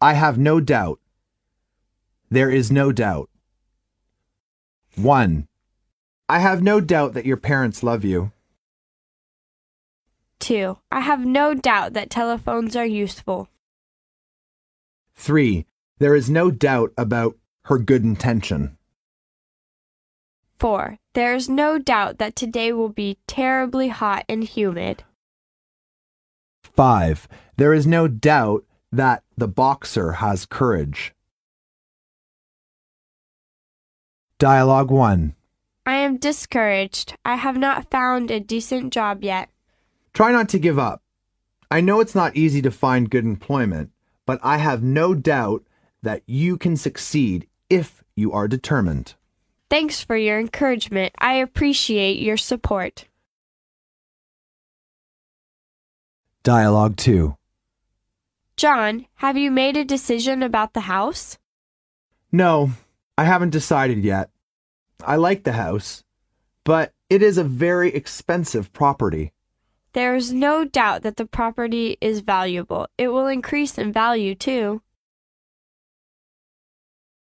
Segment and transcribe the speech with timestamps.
[0.00, 1.00] I have no doubt.
[2.30, 3.30] There is no doubt.
[4.94, 5.48] 1.
[6.28, 8.30] I have no doubt that your parents love you.
[10.40, 10.78] 2.
[10.92, 13.48] I have no doubt that telephones are useful.
[15.16, 15.66] 3.
[15.98, 18.76] There is no doubt about her good intention.
[20.58, 20.98] 4.
[21.14, 25.02] There is no doubt that today will be terribly hot and humid.
[26.62, 27.28] 5.
[27.56, 31.14] There is no doubt that the boxer has courage.
[34.38, 35.34] Dialogue 1.
[35.86, 37.16] I am discouraged.
[37.24, 39.48] I have not found a decent job yet.
[40.12, 41.02] Try not to give up.
[41.70, 43.90] I know it's not easy to find good employment,
[44.26, 45.64] but I have no doubt
[46.02, 49.14] that you can succeed if you are determined.
[49.70, 51.14] Thanks for your encouragement.
[51.18, 53.06] I appreciate your support.
[56.42, 57.37] Dialogue 2.
[58.58, 61.38] John, have you made a decision about the house?
[62.32, 62.72] No,
[63.16, 64.30] I haven't decided yet.
[65.06, 66.02] I like the house,
[66.64, 69.32] but it is a very expensive property.
[69.92, 72.88] There is no doubt that the property is valuable.
[72.98, 74.82] It will increase in value too.